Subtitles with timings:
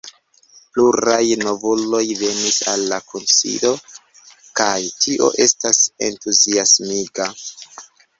[0.75, 3.71] Pluraj novuloj venis al la kunsido,
[4.61, 7.29] kaj tio estas entuziasmiga.